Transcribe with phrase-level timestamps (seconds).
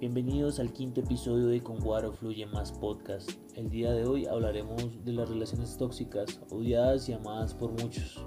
[0.00, 3.32] Bienvenidos al quinto episodio de Con Guaro Fluye Más Podcast.
[3.56, 8.24] El día de hoy hablaremos de las relaciones tóxicas, odiadas y amadas por muchos.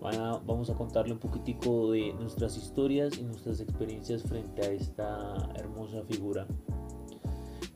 [0.00, 6.02] vamos a contarle un poquitico de nuestras historias y nuestras experiencias frente a esta hermosa
[6.02, 6.48] figura.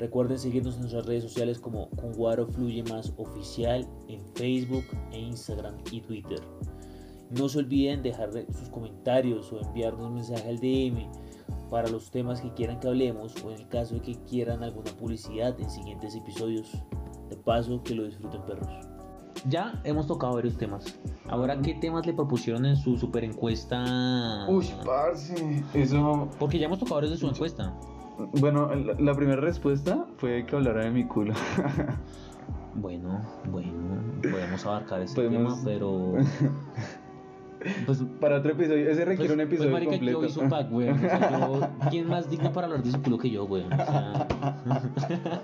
[0.00, 5.20] Recuerden seguirnos en nuestras redes sociales como Con Guaro Fluye Más Oficial en Facebook e
[5.20, 6.40] Instagram y Twitter.
[7.30, 11.08] No se olviden dejar sus comentarios o enviarnos un mensaje al DM
[11.70, 14.90] para los temas que quieran que hablemos o en el caso de que quieran alguna
[14.92, 16.82] publicidad en siguientes episodios.
[17.28, 18.68] De paso, que lo disfruten perros.
[19.48, 20.98] Ya hemos tocado varios temas.
[21.28, 24.46] Ahora, ¿qué temas le propusieron en su super encuesta?
[24.48, 26.28] Uy, parce, eso...
[26.38, 27.74] Porque ya hemos tocado varios de su encuesta.
[28.40, 31.34] Bueno, la, primera respuesta fue que hablara de mi culo.
[32.74, 33.72] bueno, bueno,
[34.22, 36.14] podemos abarcar ese tema, pero...
[37.86, 40.26] Pues para otro episodio, ese requiere un pues, pues, episodio pues, marica, completo.
[40.26, 40.88] Yo un pack, güey.
[40.90, 43.64] O sea, ¿Quién más digno para hablar de su culo que yo, güey?
[43.64, 44.26] O sea...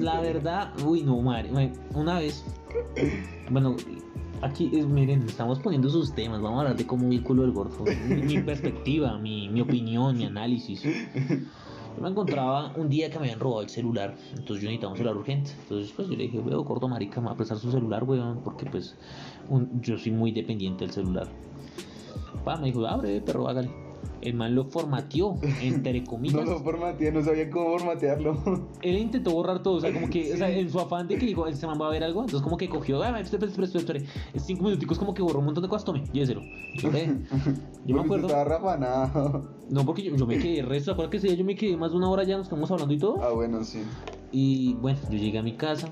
[0.00, 1.50] La verdad, uy, no, madre.
[1.94, 2.44] Una vez,
[3.50, 3.76] bueno,
[4.42, 6.40] aquí, es, miren, estamos poniendo sus temas.
[6.40, 7.84] Vamos a hablar de cómo vi el culo del gordo.
[8.08, 10.82] Mi, perspectiva, mi, mi opinión, mi análisis.
[11.98, 14.98] Yo me encontraba un día que me habían robado el celular, entonces yo necesitaba un
[14.98, 15.50] celular urgente.
[15.62, 18.40] Entonces, pues yo le dije, veo, corto marica, me va a prestar su celular, weón,
[18.44, 18.94] porque pues
[19.80, 21.26] yo soy muy dependiente del celular.
[22.44, 23.87] Pa, me dijo, abre, perro, hágale
[24.20, 26.38] el man lo formateó, entre comillas.
[26.48, 28.68] No lo formateó, no sabía cómo formatearlo.
[28.82, 31.26] Él intentó borrar todo, o sea, como que, o sea, en su afán de que
[31.26, 33.80] dijo, este man va a ver algo, entonces como que cogió, ah, espera, espera, espera,
[33.80, 34.00] espera,
[34.32, 36.42] es cinco minuticos como que borró un montón de cosas, tome, lléveselo.
[36.76, 36.90] Yo,
[37.86, 38.26] yo me acuerdo.
[38.26, 39.48] Estaba rafanado.
[39.70, 41.96] No, porque yo, yo me quedé resto, acuerdas que día yo me quedé más de
[41.96, 43.22] una hora ya, nos estamos hablando y todo.
[43.22, 43.82] Ah, bueno, sí.
[44.32, 45.90] Y bueno, yo llegué a mi casa,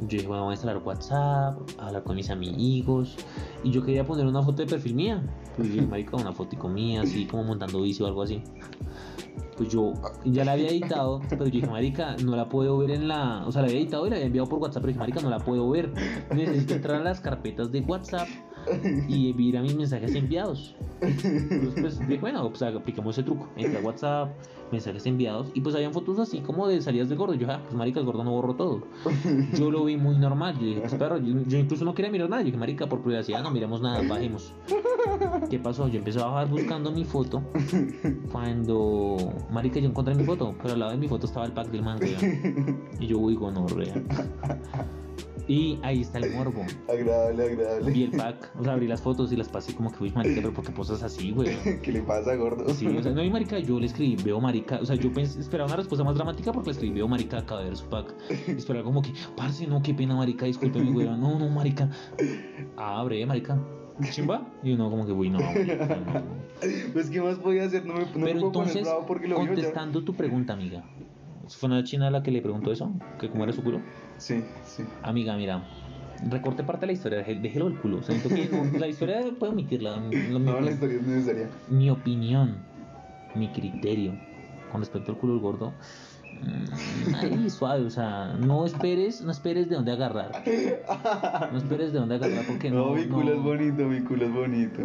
[0.00, 3.16] yo dije, bueno, voy a instalar WhatsApp, a hablar con mis amigos.
[3.64, 5.22] Y yo quería poner una foto de perfil mía.
[5.62, 8.42] Dije, marica, una foto mía, así como montando bici o algo así.
[9.56, 9.92] Pues yo
[10.24, 13.44] ya la había editado, pero yo dije, marica, no la puedo ver en la...
[13.46, 15.30] O sea, la había editado y la había enviado por WhatsApp, pero dije, marica, no
[15.30, 15.92] la puedo ver.
[16.32, 18.28] Necesito entrar a las carpetas de WhatsApp
[19.08, 20.74] y enviar a mis mensajes enviados.
[21.00, 23.48] Entonces, pues, bueno, pues aplicamos ese truco.
[23.56, 24.30] Entré a WhatsApp,
[24.72, 27.34] mensajes enviados y pues habían fotos así como de salidas del gordo.
[27.34, 28.82] Yo, ah, pues marica, el gordo no borró todo.
[29.54, 30.58] Yo lo vi muy normal.
[30.58, 32.42] Yo dije, pues perro, yo, incluso no quería mirar nada.
[32.42, 34.52] Yo dije, marica, por privacidad no miremos nada, bajemos.
[35.50, 35.88] ¿Qué pasó?
[35.88, 37.42] Yo empecé a bajar buscando mi foto.
[38.32, 39.16] Cuando,
[39.50, 41.82] marica, yo encontré mi foto, pero al lado de mi foto estaba el pack del
[41.82, 41.98] man,
[43.00, 43.94] Y yo, uy, gonorrea.
[45.48, 46.62] Y ahí está el morbo.
[46.88, 47.90] Agradable, agradable.
[47.90, 50.42] Vi el pack, o sea, abrí las fotos y las pasé como que, uy, marica,
[50.42, 51.56] pero ¿por qué posas así, güey?
[51.82, 52.68] ¿Qué le pasa, gordo?
[52.74, 55.40] Sí, o sea, no, y marica, yo le escribí, veo marica, o sea, yo pensé,
[55.40, 58.14] esperaba una respuesta más dramática porque le escribí, veo marica, acaba de ver su pack.
[58.46, 61.06] Esperaba como que, parce, no, qué pena, marica, discúlpeme, güey.
[61.06, 61.88] No, no, marica.
[62.76, 63.58] Abre, marica.
[64.10, 64.46] ¿Chimba?
[64.62, 65.38] Y uno como que, uy, no.
[66.92, 67.86] Pues, ¿qué más podía hacer?
[67.86, 70.82] No me, no Pero me entonces, bravo porque lo contestando tu pregunta, amiga.
[71.56, 72.92] ¿Fue una china la que le preguntó eso?
[73.20, 73.80] ¿Que cómo era su culo?
[74.18, 74.84] Sí, sí.
[75.02, 75.62] Amiga, mira,
[76.28, 77.98] recorte parte de la historia, déjelo el culo.
[77.98, 79.96] O sea, que la historia puede omitirla.
[80.30, 81.48] no, la historia es necesaria.
[81.68, 82.56] Mi opinión,
[83.34, 84.12] mi criterio
[84.70, 85.72] con respecto al culo del gordo.
[86.42, 90.42] Mm, ahí suave, o sea, no esperes, no esperes de dónde agarrar.
[91.52, 92.86] No esperes de dónde agarrar porque no.
[92.86, 94.82] No, mi culo es bonito, mi culo es bonito.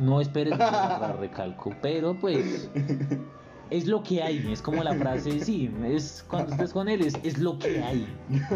[0.00, 1.74] No esperes de dónde agarrar, recalco.
[1.82, 2.70] Pero pues
[3.70, 7.14] es lo que hay, es como la frase, sí, es cuando estés con él, es,
[7.22, 8.06] es lo que hay.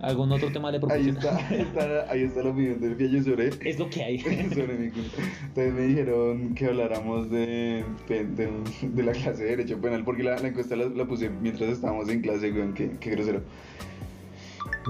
[0.00, 1.16] ¿Algún otro tema de proposición?
[1.16, 4.18] Ahí está, ahí está, ahí está la opinión del Fiallo sobre Es lo que hay.
[4.20, 10.04] sobre mi Entonces me dijeron que habláramos de, de, de, la clase de Derecho Penal,
[10.04, 13.42] porque la, la encuesta la, puse mientras estábamos en clase, weón, qué, qué grosero.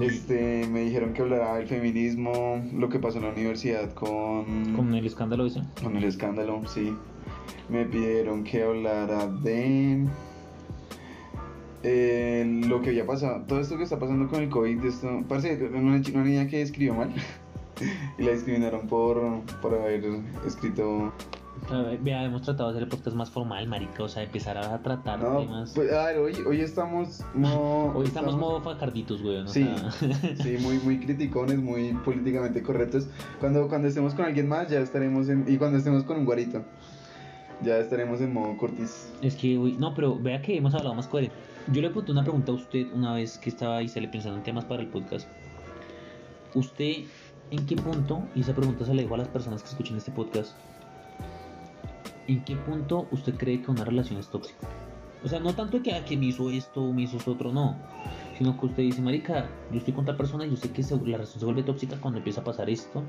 [0.01, 4.75] Este, me dijeron que hablará del feminismo, lo que pasó en la universidad con...
[4.75, 5.61] Con el escándalo ese.
[5.81, 6.93] Con el escándalo, sí
[7.69, 10.05] me pidieron que hablara de
[11.83, 15.67] eh, lo que había pasado, todo esto que está pasando con el COVID, esto, parece
[15.67, 17.13] una, una niña que escribió mal
[18.17, 20.03] y la discriminaron por, por haber
[20.45, 21.11] escrito
[22.01, 25.19] Vea, hemos tratado de hacer el podcast más formal, marica, o sea, empezar a tratar
[25.19, 25.71] temas.
[25.73, 29.47] Pues, a ver, hoy, hoy estamos Hoy estamos, modo facarditos, güey.
[29.47, 29.67] Sí,
[30.43, 33.07] sí, muy, muy criticones, muy políticamente correctos.
[33.39, 35.45] Cuando, cuando estemos con alguien más, ya estaremos en.
[35.47, 36.63] Y cuando estemos con un guarito
[37.61, 39.11] ya estaremos en modo cortis.
[39.21, 41.35] Es que, uy, no, pero vea que hemos hablado más coherente.
[41.71, 44.37] Yo le pregunté una pregunta a usted una vez que estaba ahí, se le pensando
[44.37, 45.27] en temas para el podcast.
[46.53, 47.05] ¿Usted
[47.51, 50.11] en qué punto, y esa pregunta se le dijo a las personas que escuchan este
[50.11, 50.55] podcast,
[52.27, 54.67] ¿en qué punto usted cree que una relación es tóxica?
[55.23, 57.75] O sea, no tanto que, ah, que me hizo esto, me hizo otro, no.
[58.37, 60.97] Sino que usted dice, Marica, yo estoy con otra persona y yo sé que la
[60.97, 63.01] relación se vuelve tóxica cuando empieza a pasar esto.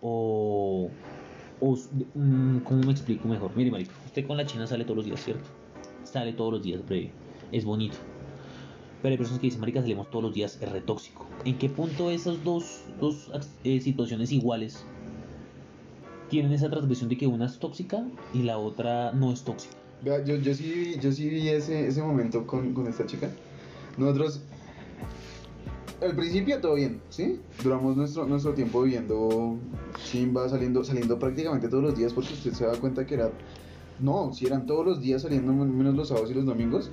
[0.00, 0.88] O
[1.60, 1.76] O,
[2.14, 3.50] mm, ¿Cómo me explico mejor?
[3.56, 5.48] Mire, marica, usted con la china sale todos los días, ¿cierto?
[6.04, 7.12] Sale todos los días, breve.
[7.52, 7.96] Es bonito.
[9.02, 11.26] Pero hay personas que dicen, marica, salimos todos los días, es re tóxico.
[11.44, 13.30] ¿En qué punto esas dos, dos
[13.64, 14.84] eh, situaciones iguales
[16.28, 18.04] tienen esa transgresión de que una es tóxica
[18.34, 19.74] y la otra no es tóxica?
[20.04, 23.30] Yo, yo sí, yo sí vi ese, ese momento con, con esta chica.
[23.96, 24.42] Nosotros,
[26.00, 27.40] al principio todo bien, ¿sí?
[27.62, 29.58] Duramos nuestro, nuestro tiempo viviendo
[30.04, 33.30] chimba, saliendo, saliendo prácticamente todos los días porque usted se da cuenta que era...
[33.98, 36.90] No, si eran todos los días saliendo menos los sábados y los domingos.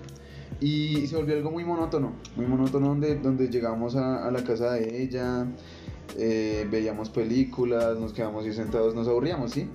[0.62, 5.04] Y se volvió algo muy monótono, muy monótono donde, donde llegamos a, la casa de
[5.04, 5.46] ella,
[6.18, 9.68] eh, veíamos películas, nos quedamos ahí sentados, nos aburríamos, ¿sí?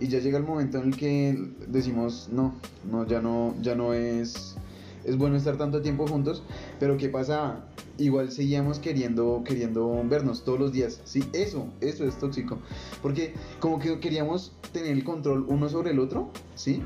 [0.00, 2.54] Y ya llega el momento en el que decimos, no,
[2.90, 4.56] no, ya no, ya no es,
[5.04, 6.42] es bueno estar tanto tiempo juntos,
[6.80, 7.64] pero ¿qué pasa?
[7.98, 12.58] Igual seguíamos queriendo, queriendo vernos todos los días, sí, eso, eso es tóxico,
[13.02, 16.82] porque como que queríamos tener el control uno sobre el otro, sí,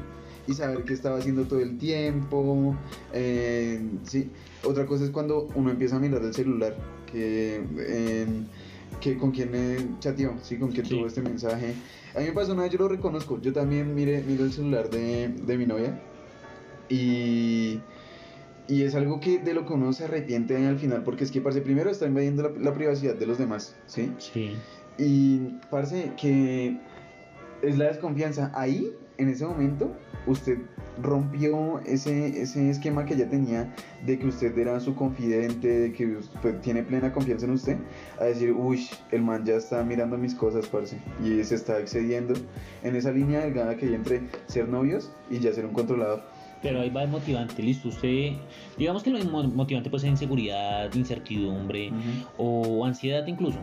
[0.49, 2.75] y saber qué estaba haciendo todo el tiempo,
[3.13, 4.31] eh, sí.
[4.65, 6.77] Otra cosa es cuando uno empieza a mirar el celular,
[7.11, 8.27] que, eh,
[9.01, 10.95] que con quién eh, chateó, sí, con quién Sí.
[10.97, 11.75] tuvo este mensaje.
[12.15, 14.89] A mí me pasó una vez, yo lo reconozco, yo también mire, miro el celular
[14.91, 16.01] de, de mi novia
[16.89, 17.81] y,
[18.69, 21.41] y es algo que de lo que uno se arrepiente al final, porque es que,
[21.41, 24.13] parce, primero está invadiendo la, la privacidad de los demás, ¿sí?
[24.19, 24.57] Sí.
[24.99, 25.39] Y
[25.71, 26.79] parece que
[27.63, 28.51] es la desconfianza.
[28.55, 29.93] Ahí, en ese momento,
[30.27, 30.59] usted
[31.03, 33.75] rompió ese, ese esquema que ya tenía
[34.05, 37.77] de que usted era su confidente, de que usted tiene plena confianza en usted,
[38.19, 42.35] a decir, uy, el man ya está mirando mis cosas, parce, y se está excediendo
[42.83, 46.23] en esa línea delgada que hay entre ser novios y ya ser un controlador.
[46.67, 47.91] Pero ahí va el motivante, listo.
[47.91, 48.33] Usted,
[48.77, 51.93] digamos que lo mo- motivante puede ser inseguridad, incertidumbre
[52.39, 53.61] o ansiedad incluso.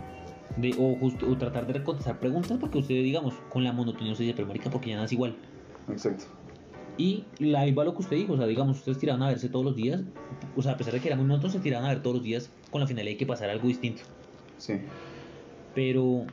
[0.55, 4.23] De, o, justo, o tratar de contestar preguntas porque usted, digamos, con la monotonía usted
[4.23, 5.35] dice, pero marica, porque ya es igual.
[5.89, 6.23] Exacto.
[6.97, 9.49] Y la, ahí va lo que usted dijo, o sea, digamos, ustedes tiraban a verse
[9.49, 9.99] todos los días,
[10.55, 12.49] o sea, a pesar de que muy monótonos, se tiraban a ver todos los días
[12.71, 14.03] con la finalidad de que pasara algo distinto.
[14.57, 14.75] Sí.
[15.75, 16.25] Pero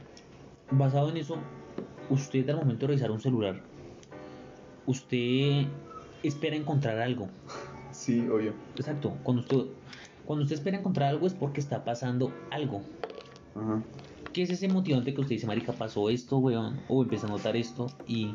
[0.70, 1.36] basado en eso,
[2.10, 3.60] usted al momento de revisar un celular,
[4.86, 5.64] usted
[6.22, 7.28] espera encontrar algo.
[7.90, 8.54] Sí, obvio.
[8.76, 9.56] Exacto, cuando usted,
[10.24, 12.82] cuando usted espera encontrar algo es porque está pasando algo.
[13.54, 13.82] Ajá.
[14.32, 16.78] ¿Qué es ese motivante que usted dice, marica, pasó esto, weón?
[16.88, 18.34] O empieza a notar esto y...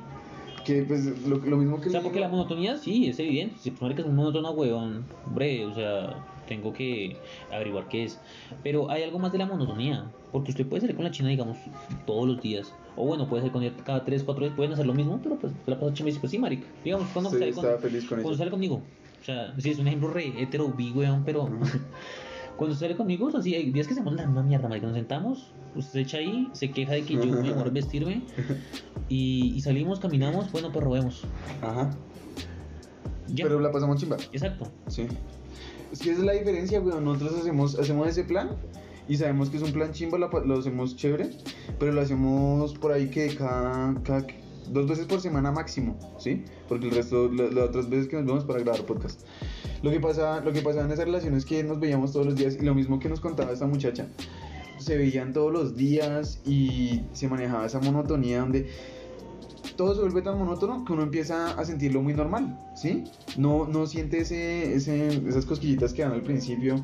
[0.65, 3.55] Que pues lo, lo mismo que O sea, porque la monotonía sí, es evidente.
[3.59, 7.17] Si marica es monótona, weón, hombre, o sea, tengo que
[7.51, 8.19] averiguar qué es.
[8.63, 10.11] Pero hay algo más de la monotonía.
[10.35, 11.57] Porque usted puede salir con la china, digamos,
[12.05, 12.73] todos los días.
[12.97, 15.37] O bueno, puede ser con ella cada 3, 4 días, pueden hacer lo mismo, pero
[15.37, 16.67] pues la pasa chimba y dice, pues sí, marica.
[16.83, 18.81] Digamos, cuando Sí, sale con, feliz con cuando sale conmigo.
[19.21, 21.49] O sea, sí, es un ejemplo re hetero, bi, weón, pero...
[22.57, 24.87] Cuando sale conmigo, o sea, sí, hay días que hacemos la misma mierda, marica.
[24.87, 28.21] Nos sentamos, usted se echa ahí, se queja de que yo me demoro en vestirme.
[29.07, 31.23] Y, y salimos, caminamos, bueno, pues robemos.
[31.61, 31.91] Ajá.
[33.27, 33.45] Ya.
[33.45, 34.17] Pero la pasamos chimba.
[34.33, 34.69] Exacto.
[34.87, 35.07] Sí.
[35.93, 37.05] Es que esa es la diferencia, weón.
[37.05, 38.49] Nosotros hacemos, hacemos ese plan
[39.07, 41.29] y sabemos que es un plan chimba, la lo hacemos chévere,
[41.79, 44.25] pero lo hacemos por ahí que cada, cada-
[44.71, 46.43] dos veces por semana máximo, ¿sí?
[46.67, 49.21] Porque el resto, la- las otras veces que nos vemos para grabar podcast.
[49.83, 52.35] Lo que pasa, lo que pasaba en esa relación es que nos veíamos todos los
[52.35, 54.07] días y lo mismo que nos contaba esta muchacha.
[54.79, 58.67] Se veían todos los días y se manejaba esa monotonía donde
[59.75, 63.03] todo se vuelve tan monótono que uno empieza a sentirlo muy normal, ¿sí?
[63.37, 66.81] No, no siente ese, ese- esas cosquillitas que dan al principio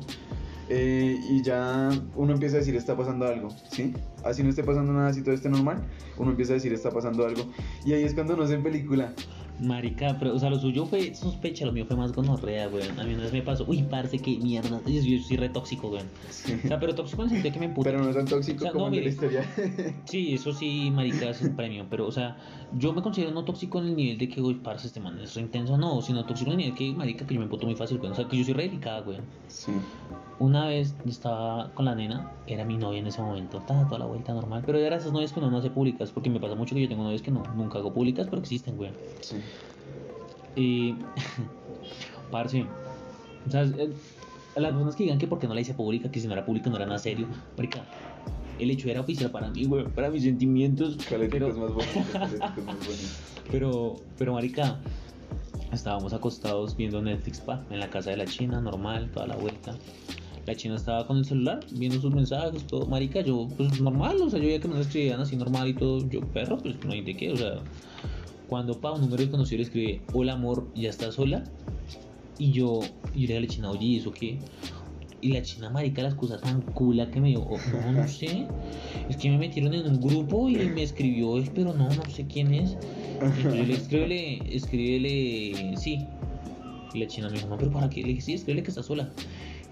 [0.68, 3.92] eh, y ya uno empieza a decir está pasando algo, ¿sí?
[4.24, 5.82] Así no esté pasando nada, si todo esté normal,
[6.16, 7.42] uno empieza a decir está pasando algo
[7.84, 9.12] y ahí es cuando hace en película.
[9.60, 12.98] Marica, pero, o sea, lo suyo fue sospecha, lo mío fue más gonorrea, weón.
[12.98, 14.80] A mí una vez me pasó, uy, parce, qué mierda.
[14.86, 16.06] Yo, yo soy re tóxico, weón.
[16.64, 17.90] O sea, pero tóxico en el sentido de que me emputa.
[17.90, 19.44] Pero no es tan tóxico O sea, como no, de la historia.
[20.04, 21.86] Sí, eso sí, marica, es un premio.
[21.88, 22.36] Pero, o sea,
[22.72, 25.34] yo me considero no tóxico en el nivel de que, uy, parce, este man es
[25.34, 26.00] re intenso, no.
[26.02, 28.12] Sino tóxico en el nivel que, marica, que yo me emputo muy fácil, weón.
[28.12, 29.22] O sea, que yo soy re delicada, weón.
[29.46, 29.72] sí.
[30.38, 34.00] Una vez yo estaba con la nena, era mi novia en ese momento, estaba toda
[34.00, 34.62] la vuelta normal.
[34.66, 36.88] Pero era esas novias que uno no hace públicas, porque me pasa mucho que yo
[36.88, 38.94] tengo novias que no, nunca hago públicas, pero existen, weón.
[39.20, 39.36] Sí.
[40.56, 40.94] Y.
[42.30, 42.66] parce.
[43.46, 46.32] O sea, las personas que digan que porque no la hice pública, que si no
[46.32, 47.26] era pública no era nada serio.
[47.56, 47.84] Marica,
[48.58, 50.98] el hecho era oficial para mí, güey, para mis sentimientos.
[51.08, 52.00] Pero, más bonito.
[52.12, 53.08] Calético es más bonito.
[53.50, 54.78] pero, pero, Marica,
[55.72, 59.76] estábamos acostados viendo Netflix pa, en la casa de la China, normal, toda la vuelta.
[60.46, 62.86] La China estaba con el celular, viendo sus mensajes, todo.
[62.86, 66.08] Marica, yo, pues normal, o sea, yo veía que me escribían así normal y todo.
[66.08, 67.60] Yo, perro, pues no hay de qué, o sea.
[68.48, 71.44] Cuando pa, un número desconocido le escribe, hola amor, ¿ya estás sola?
[72.38, 72.80] Y yo,
[73.14, 74.38] y le dije a la China, oye, ¿y eso qué?
[75.22, 78.48] Y la china marica las cosas tan cula que me dio, oh, no, no sé.
[79.08, 82.26] Es que me metieron en un grupo y me escribió, "Es, pero no, no sé
[82.26, 82.76] quién es.
[83.20, 86.04] Entonces yo le escríbele, escríbele, sí.
[86.92, 88.02] Y la china me dijo, no, pero ¿para qué?
[88.02, 89.12] Le dije, sí, escríbele que está sola.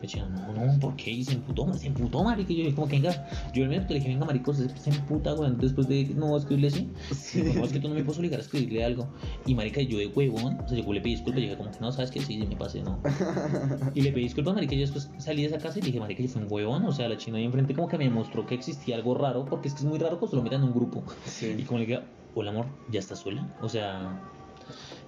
[0.06, 1.10] China, no, no, ¿por qué?
[1.10, 2.52] Y se emputó, se emputó, marica.
[2.52, 3.26] Y yo como que venga.
[3.54, 5.58] Yo el minuto le dije, venga, marico, se, se emputa, weón.
[5.58, 6.90] Después de, no, escribirle así.
[7.14, 7.42] Sí.
[7.54, 9.08] No, es que tú no me puedes obligar a escribirle algo.
[9.46, 11.80] Y marica, yo de huevón, o sea, yo le pedí disculpas, yo dije, como que
[11.80, 12.98] no, sabes que sí, sí me pasé, no.
[13.94, 16.28] Y le pedí disculpas, marica, yo después salí de esa casa y dije, marica, yo
[16.28, 18.96] fui un huevón, o sea, la china ahí enfrente como que me mostró que existía
[18.96, 21.02] algo raro, porque es que es muy raro que se lo metan en un grupo.
[21.26, 21.64] Y Sí.
[21.66, 22.00] como le dije,
[22.34, 23.46] hola amor, ¿ya estás sola?
[23.62, 24.20] O sea,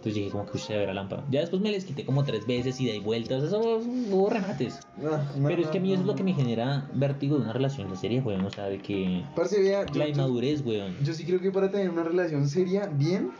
[0.03, 1.23] entonces dije como que usted ve la lámpara.
[1.31, 4.29] Ya después me les quité como tres veces y de vuelta, o sea, eso hubo
[4.29, 4.81] remates.
[5.01, 7.43] No, no, Pero es que a mí eso es lo que me genera vértigo de
[7.43, 9.23] una relación seria, weón, o sea, de que...
[9.37, 10.97] Parce, vea, La yo- inmadurez, weón.
[11.05, 13.31] Yo sí creo que para tener una relación seria, bien,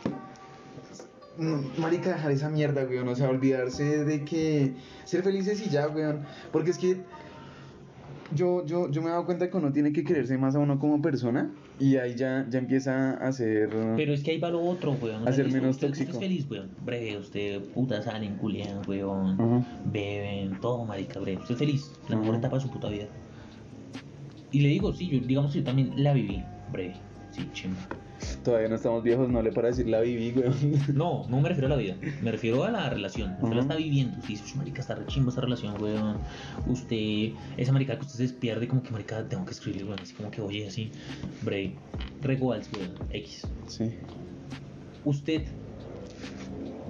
[1.77, 3.09] marica, dejar esa mierda, weón.
[3.09, 6.21] O sea, olvidarse de que ser felices y ya, weón.
[6.53, 7.01] Porque es que
[8.35, 10.79] yo, yo, yo me he dado cuenta que uno tiene que quererse más a uno
[10.79, 13.69] como persona y ahí ya, ya empieza a ser...
[13.95, 15.27] Pero es que ahí va lo otro, weón.
[15.27, 16.19] Hacer listo, menos usted, usted tóxico.
[16.19, 16.69] es feliz, weón.
[16.85, 19.65] Breve, usted puta salen, culian, weón.
[19.91, 21.41] Beben, todo, marica, breve.
[21.41, 23.07] Usted es feliz, la mejor etapa de su puta vida.
[24.51, 26.95] Y le digo, sí, yo, digamos que yo también la viví, breve.
[27.31, 27.79] Sí, chimba.
[28.43, 30.53] Todavía no estamos viejos, no le para decir la viví, weón.
[30.93, 33.33] No, no me refiero a la vida, me refiero a la relación.
[33.41, 36.17] Usted la está viviendo, usted dice, "Ush, marica, está re chimba esa relación, weón.
[36.67, 40.13] Usted, esa marica que usted se despierde, como que marica, tengo que escribirle, weón, así
[40.13, 40.91] como que oye, así,
[41.41, 41.75] breve.
[42.21, 43.47] Regals, weón, X.
[43.67, 43.91] Sí.
[45.05, 45.43] Usted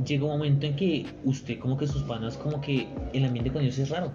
[0.05, 3.61] llega un momento en que usted como que sus panas, como que el ambiente con
[3.61, 4.11] ellos es raro.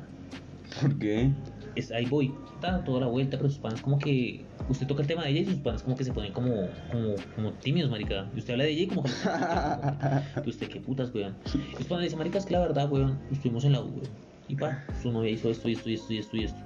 [0.80, 1.30] ¿Por qué?
[1.78, 5.06] Es, ahí voy, da toda la vuelta, pero sus panas como que usted toca el
[5.06, 6.50] tema de ella y sus panas como que se ponen como,
[6.90, 8.28] como, como tímidos, marica.
[8.35, 9.11] Y usted habla de ella y como que...
[10.44, 11.37] ¿Y usted qué putas, weón?
[11.73, 14.08] Y sus panas dicen, marica, es que la verdad, weón, estuvimos en la U, weón.
[14.49, 16.61] Y pa, su novia hizo esto y esto y esto y esto y esto.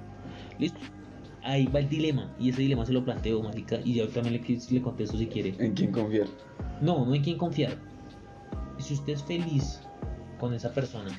[0.57, 0.79] Listo.
[1.43, 2.33] Ahí va el dilema.
[2.39, 3.79] Y ese dilema se lo planteo, marica.
[3.85, 5.53] Y yo también le, le contesto si quiere.
[5.59, 6.27] ¿En quién confiar?
[6.81, 7.77] No, no hay quien confiar.
[8.79, 9.81] Si usted es feliz
[10.39, 11.11] con esa persona,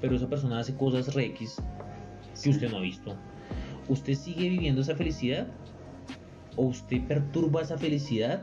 [0.00, 1.60] pero esa persona hace cosas re X
[2.42, 3.14] que usted no ha visto,
[3.88, 5.46] ¿usted sigue viviendo esa felicidad?
[6.56, 8.42] ¿O usted perturba esa felicidad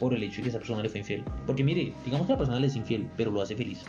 [0.00, 1.22] por el hecho de que esa persona le fue infiel?
[1.46, 3.82] Porque mire, digamos que la persona le es infiel, pero lo hace feliz.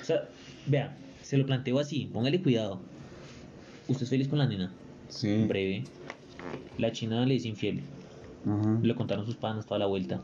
[0.00, 0.28] O sea,
[0.66, 2.80] vea, se lo planteo así, póngale cuidado.
[3.88, 4.72] ¿Usted es feliz con la nena?
[5.08, 5.44] Sí.
[5.46, 5.84] Breve.
[6.78, 7.82] La china le es infiel.
[8.82, 10.20] Le contaron sus panas toda la vuelta.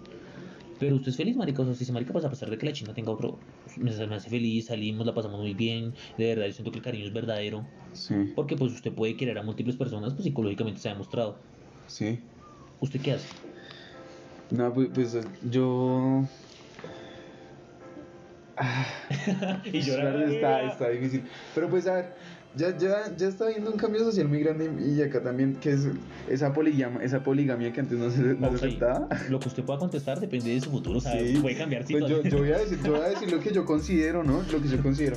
[0.78, 1.62] Pero usted es feliz, marica.
[1.62, 3.38] O sea, usted dice, marica, pues a pesar de que la china tenga otro,
[3.76, 5.94] me, me hace feliz, salimos, la pasamos muy bien.
[6.16, 7.64] De verdad, yo siento que el cariño es verdadero.
[7.92, 8.32] Sí.
[8.34, 11.38] Porque pues usted puede querer a múltiples personas, pues psicológicamente se ha demostrado.
[11.86, 12.18] Sí.
[12.80, 13.28] ¿Usted qué hace?
[14.50, 15.16] No, pues, pues
[15.50, 16.24] yo.
[18.60, 21.22] Ah, y claro, está, está difícil.
[21.54, 22.14] Pero pues a ver,
[22.56, 25.88] ya, ya, ya está habiendo un cambio social muy grande y acá también, que es
[26.28, 28.54] esa poligamia, esa poligamia que antes no se, no se Ok.
[28.56, 29.08] aceptaba.
[29.28, 31.38] Lo que usted pueda contestar depende de su futuro, o sea, Sí.
[31.40, 33.64] puede cambiar Pues yo, yo, voy a decir, yo voy a decir lo que yo
[33.64, 34.42] considero, ¿no?
[34.50, 35.16] Lo que yo considero.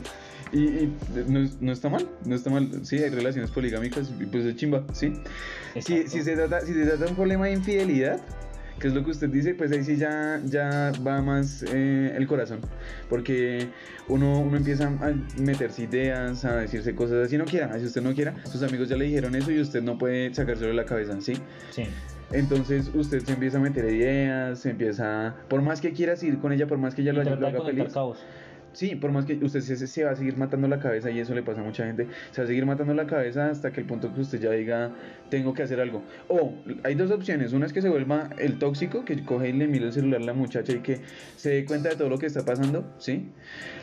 [0.54, 0.94] Y, y
[1.28, 2.70] no, no está mal, no está mal.
[2.86, 5.14] Sí, hay relaciones poligámicas y pues es chimba, ¿sí?
[5.80, 8.20] Si, si, se trata, si se trata de un problema de infidelidad,
[8.82, 12.26] que es lo que usted dice, pues ahí sí ya, ya va más eh, el
[12.28, 12.60] corazón.
[13.10, 13.68] Porque
[14.08, 17.78] uno, uno empieza a meterse ideas, a decirse cosas así no quiera.
[17.80, 20.70] Si usted no quiera, sus amigos ya le dijeron eso y usted no puede sacárselo
[20.70, 21.34] de la cabeza, ¿sí?
[21.70, 21.84] Sí.
[22.32, 26.52] Entonces usted se empieza a meter ideas, se empieza, por más que quiera ir con
[26.52, 27.94] ella, por más que ella Y lo, haya- feliz.
[28.74, 31.36] Sí, por más que usted se, se va a seguir matando la cabeza y eso
[31.36, 33.88] le pasa a mucha gente, se va a seguir matando la cabeza hasta que el
[33.88, 34.92] punto que usted ya diga,
[35.30, 36.04] tengo que hacer algo.
[36.30, 39.68] O hay dos opciones, una es que se vuelva el tóxico, que coge y le
[39.68, 41.02] mira el celular a la muchacha y que
[41.36, 43.30] se dé cuenta de todo lo que está pasando, ¿sí?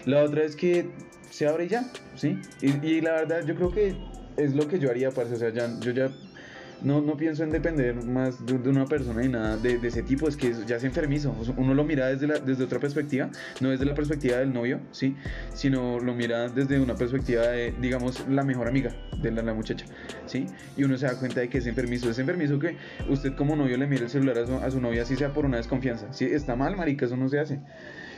[0.07, 0.88] La otra es que
[1.30, 2.38] se abre y ya, ¿sí?
[2.62, 3.95] Y, la verdad yo creo que
[4.37, 6.11] es lo que yo haría, parce, o sea, ya, yo ya
[6.82, 10.37] no, no pienso en depender más de, una persona y nada de, ese tipo, es
[10.37, 11.35] que ya es enfermizo.
[11.56, 13.30] Uno lo mira desde, la, desde otra perspectiva,
[13.61, 15.16] no desde la perspectiva del novio, ¿sí?
[15.54, 19.87] Sino lo mira desde una perspectiva de, digamos, la mejor amiga de la, la muchacha,
[20.26, 20.47] ¿sí?
[20.76, 22.11] Y uno se da cuenta de que es enfermizo.
[22.11, 22.76] Es enfermizo que
[23.08, 25.44] usted como novio le mire el celular a su, a su novia, así sea por
[25.44, 26.12] una desconfianza.
[26.12, 26.25] ¿sí?
[26.25, 27.61] Está mal, marica, eso no se hace.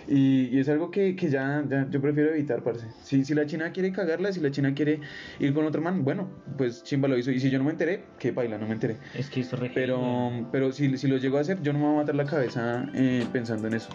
[0.09, 2.87] Y, y es algo que, que ya, ya yo prefiero evitar, parce.
[3.03, 5.01] Si, si la china quiere cagarla, si la china quiere
[5.39, 7.31] ir con otro man, bueno, pues chimba lo hizo.
[7.31, 8.97] Y si yo no me enteré, que baila, no me enteré.
[9.15, 11.85] Es que re heavy, Pero, pero si, si lo llego a hacer, yo no me
[11.87, 13.91] voy a matar la cabeza eh, pensando en eso.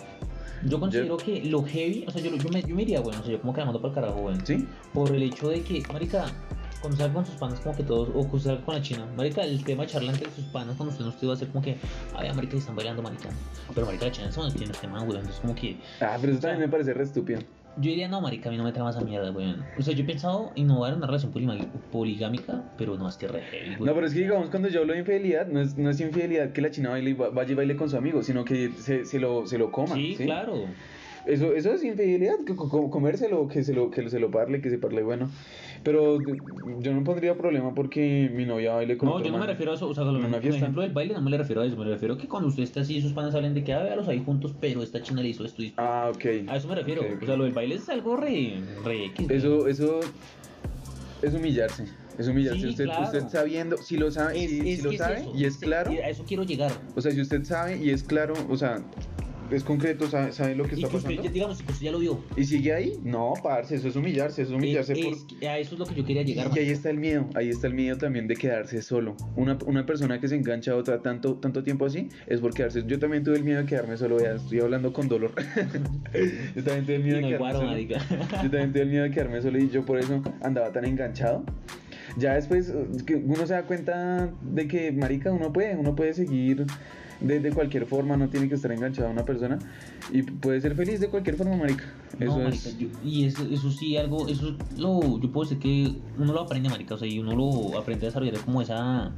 [0.65, 3.23] Yo considero que lo heavy, o sea, yo, yo, me, yo me iría, bueno, o
[3.23, 4.45] sea, yo como que la mando para el carajo, weón.
[4.45, 4.65] ¿Sí?
[4.93, 6.25] Por el hecho de que, marica,
[6.85, 9.63] cuando salga con sus panas, como que todos, o salga con la china, marica, el
[9.63, 11.77] tema de charla entre sus panas, cuando usted no esté, va a ser como que,
[12.15, 13.29] ay, marica, están bailando, marica.
[13.73, 16.41] Pero, marica, la china se tiene este man, weón, entonces como que, Ah, pero eso
[16.41, 17.39] también me parece re estúpido.
[17.77, 19.65] Yo diría, no, marica, a mí no me trama esa mierda, weón.
[19.79, 21.33] O sea, yo he pensado innovar en una relación
[21.91, 23.83] poligámica, pero no, es que re heavy.
[23.83, 26.51] No, pero es que digamos, cuando yo hablo de infidelidad, no es, no es infidelidad
[26.51, 29.47] que la china baile vaya y baile con su amigo, sino que se, se lo,
[29.47, 29.95] se lo coma.
[29.95, 30.65] Sí, claro.
[31.25, 32.35] Eso, eso es infidelidad,
[32.91, 35.29] comérselo, que se lo, que se lo parle, que se parle bueno.
[35.83, 36.21] Pero
[36.79, 39.75] yo no pondría problema porque mi novia baile con No, yo no me refiero a
[39.75, 40.57] eso, o sea, por fiesta.
[40.57, 42.63] ejemplo del baile no me le refiero a eso, me refiero a que cuando usted
[42.63, 45.29] está así, sus panas hablan de que, ah, véalos ahí juntos, pero esta china le
[45.29, 46.25] hizo esto y Ah, ok.
[46.47, 47.23] A eso me refiero, Ok, ok.
[47.23, 49.29] o sea, lo del baile es algo re, re X.
[49.31, 49.99] Eso, eso
[51.21, 51.85] es humillarse.
[52.17, 52.61] Es humillarse.
[52.61, 53.03] Sí, usted, claro.
[53.03, 55.57] usted sabiendo, si lo sabe, Es- si, es si lo es sabe eso, y es
[55.57, 56.71] claro, A eso quiero llegar.
[56.95, 58.81] o sea, si usted sabe y es claro, o sea,
[59.51, 61.21] es concreto, sabe, sabe lo que está pasando.
[61.21, 62.23] digamos, que usted ya lo vio.
[62.35, 65.13] Y sigue ahí, no, parce, eso es humillarse, eso es humillarse Es- por...
[65.13, 66.49] es que a eso es lo que yo quería llegar.
[66.55, 69.15] Y ahí está el miedo, ahí está el miedo también de quedarse solo.
[69.35, 72.83] Una, una persona que se engancha a otra tanto, tanto tiempo así es por quedarse.
[72.87, 75.31] Yo también tuve el miedo de quedarme solo, ya estoy hablando con dolor.
[76.55, 77.77] yo también tuve el miedo no de quedarme guaro, solo.
[78.43, 81.43] Yo también tuve el miedo de quedarme solo y yo por eso andaba tan enganchado.
[82.17, 86.65] Ya después eh, uno se da cuenta de que, marica, uno puede, uno puede seguir
[87.21, 89.57] de, de cualquier forma, no tiene que estar enganchado a una persona
[90.11, 91.85] y puede ser feliz de cualquier forma, marica.
[92.19, 92.77] No, Eso marica, es...
[92.77, 96.69] yo- y eso, eso sí, algo, eso lo, yo puedo decir que uno lo aprende,
[96.69, 99.11] marica, o sea, y uno lo aprende a desarrollar como esa,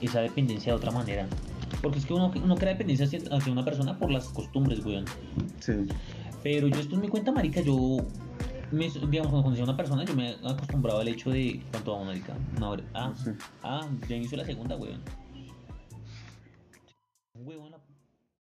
[0.00, 1.26] esa dependencia de otra manera.
[1.82, 5.04] Porque es que uno, uno crea dependencia hacia, hacia una persona por las costumbres, weón.
[5.60, 5.72] Sí.
[6.42, 7.98] Pero yo esto es mi cuenta, marica, yo,
[8.72, 12.08] me, digamos, cuando conocí a una persona, yo me acostumbraba al hecho de, ¿cuánto vamos,
[12.08, 12.34] marica?
[12.56, 12.82] Una hora.
[12.94, 13.30] Ah, Sí.
[13.62, 15.00] ah, ya inició la segunda, weón.
[17.40, 17.78] Un huevo en la